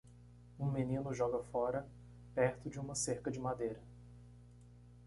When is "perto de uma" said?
2.33-2.95